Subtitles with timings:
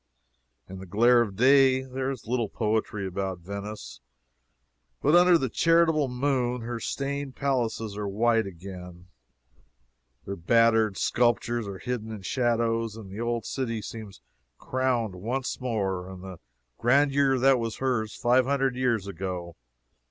[0.67, 4.01] In the glare of day, there is little poetry about Venice,
[4.99, 9.09] but under the charitable moon her stained palaces are white again,
[10.25, 14.21] their battered sculptures are hidden in shadows, and the old city seems
[14.57, 16.39] crowned once more with the
[16.79, 19.55] grandeur that was hers five hundred years ago.